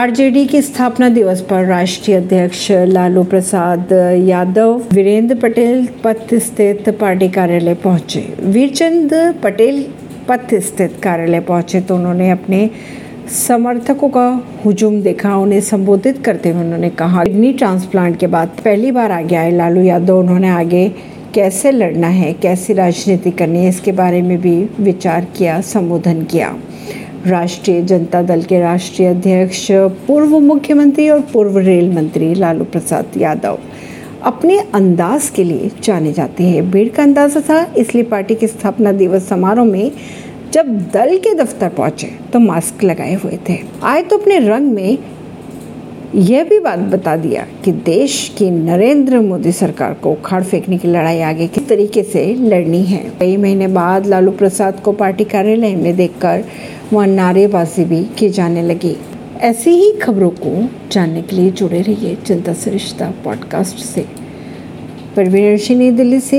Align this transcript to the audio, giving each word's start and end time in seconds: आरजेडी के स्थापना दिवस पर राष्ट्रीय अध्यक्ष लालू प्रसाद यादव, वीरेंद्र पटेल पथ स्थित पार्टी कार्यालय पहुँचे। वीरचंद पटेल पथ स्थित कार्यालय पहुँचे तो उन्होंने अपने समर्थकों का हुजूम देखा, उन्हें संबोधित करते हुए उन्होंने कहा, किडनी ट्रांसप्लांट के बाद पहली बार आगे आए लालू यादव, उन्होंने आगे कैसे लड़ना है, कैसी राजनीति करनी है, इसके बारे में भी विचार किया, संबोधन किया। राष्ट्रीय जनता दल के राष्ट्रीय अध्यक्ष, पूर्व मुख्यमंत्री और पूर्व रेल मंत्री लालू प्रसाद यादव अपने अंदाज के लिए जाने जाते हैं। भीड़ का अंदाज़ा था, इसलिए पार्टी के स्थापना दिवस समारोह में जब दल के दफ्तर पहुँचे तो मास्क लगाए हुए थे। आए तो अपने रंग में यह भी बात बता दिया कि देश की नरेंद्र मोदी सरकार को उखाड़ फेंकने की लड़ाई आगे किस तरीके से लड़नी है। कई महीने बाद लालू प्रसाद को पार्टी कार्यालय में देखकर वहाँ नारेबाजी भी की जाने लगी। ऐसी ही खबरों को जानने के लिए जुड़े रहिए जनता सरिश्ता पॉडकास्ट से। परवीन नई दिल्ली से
आरजेडी 0.00 0.44
के 0.46 0.60
स्थापना 0.62 1.08
दिवस 1.08 1.40
पर 1.40 1.64
राष्ट्रीय 1.66 2.16
अध्यक्ष 2.16 2.70
लालू 2.88 3.22
प्रसाद 3.24 3.92
यादव, 4.26 4.76
वीरेंद्र 4.92 5.34
पटेल 5.34 5.86
पथ 6.04 6.32
स्थित 6.36 6.88
पार्टी 7.00 7.28
कार्यालय 7.28 7.74
पहुँचे। 7.74 8.20
वीरचंद 8.44 9.12
पटेल 9.42 9.82
पथ 10.28 10.54
स्थित 10.60 10.96
कार्यालय 11.02 11.40
पहुँचे 11.40 11.80
तो 11.80 11.96
उन्होंने 11.96 12.30
अपने 12.30 12.70
समर्थकों 13.30 14.08
का 14.08 14.26
हुजूम 14.64 15.00
देखा, 15.02 15.36
उन्हें 15.36 15.60
संबोधित 15.60 16.24
करते 16.24 16.50
हुए 16.50 16.62
उन्होंने 16.62 16.90
कहा, 16.92 17.24
किडनी 17.24 17.52
ट्रांसप्लांट 17.52 18.18
के 18.18 18.26
बाद 18.26 18.56
पहली 18.64 18.90
बार 18.90 19.10
आगे 19.10 19.36
आए 19.36 19.50
लालू 19.50 19.82
यादव, 19.82 20.18
उन्होंने 20.18 20.48
आगे 20.50 20.88
कैसे 21.34 21.70
लड़ना 21.72 22.08
है, 22.08 22.32
कैसी 22.32 22.72
राजनीति 22.72 23.30
करनी 23.32 23.58
है, 23.58 23.68
इसके 23.68 23.92
बारे 23.92 24.22
में 24.22 24.40
भी 24.40 24.58
विचार 24.80 25.26
किया, 25.36 25.60
संबोधन 25.66 26.24
किया। 26.24 26.54
राष्ट्रीय 27.26 27.80
जनता 27.82 28.20
दल 28.22 28.42
के 28.42 28.58
राष्ट्रीय 28.60 29.08
अध्यक्ष, 29.08 29.66
पूर्व 30.06 30.38
मुख्यमंत्री 30.40 31.08
और 31.10 31.20
पूर्व 31.32 31.58
रेल 31.58 31.92
मंत्री 31.94 32.32
लालू 32.34 32.64
प्रसाद 32.64 33.16
यादव 33.16 33.58
अपने 34.22 34.58
अंदाज 34.74 35.28
के 35.28 35.44
लिए 35.44 35.70
जाने 35.82 36.12
जाते 36.12 36.44
हैं। 36.44 36.70
भीड़ 36.70 36.88
का 36.88 37.02
अंदाज़ा 37.02 37.40
था, 37.40 37.62
इसलिए 37.76 38.04
पार्टी 38.04 38.34
के 38.34 38.46
स्थापना 38.46 38.92
दिवस 38.92 39.28
समारोह 39.28 39.66
में 39.66 39.90
जब 40.52 40.66
दल 40.92 41.16
के 41.18 41.34
दफ्तर 41.34 41.68
पहुँचे 41.68 42.06
तो 42.32 42.38
मास्क 42.38 42.84
लगाए 42.84 43.14
हुए 43.14 43.38
थे। 43.48 43.58
आए 43.82 44.02
तो 44.02 44.18
अपने 44.18 44.38
रंग 44.38 44.72
में 44.72 44.98
यह 46.14 46.44
भी 46.44 46.60
बात 46.60 46.78
बता 46.78 47.16
दिया 47.16 47.46
कि 47.64 47.72
देश 47.72 48.34
की 48.38 48.50
नरेंद्र 48.50 49.20
मोदी 49.20 49.52
सरकार 49.52 49.94
को 49.94 50.12
उखाड़ 50.12 50.42
फेंकने 50.42 50.78
की 50.78 50.88
लड़ाई 50.88 51.20
आगे 51.20 51.46
किस 51.46 51.68
तरीके 51.68 52.02
से 52.02 52.34
लड़नी 52.34 52.82
है। 52.82 53.12
कई 53.20 53.36
महीने 53.36 53.68
बाद 53.68 54.06
लालू 54.06 54.30
प्रसाद 54.30 54.80
को 54.80 54.92
पार्टी 54.92 55.24
कार्यालय 55.24 55.76
में 55.76 55.96
देखकर 55.96 56.44
वहाँ 56.92 57.06
नारेबाजी 57.06 57.84
भी 57.84 58.04
की 58.04 58.28
जाने 58.28 58.62
लगी। 58.62 58.96
ऐसी 59.40 59.70
ही 59.70 59.92
खबरों 59.92 60.30
को 60.30 60.68
जानने 60.92 61.22
के 61.22 61.36
लिए 61.36 61.50
जुड़े 61.50 61.80
रहिए 61.80 62.18
जनता 62.26 62.52
सरिश्ता 62.52 63.12
पॉडकास्ट 63.24 63.76
से। 63.76 64.04
परवीन 65.16 65.78
नई 65.78 65.90
दिल्ली 65.90 66.20
से 66.20 66.28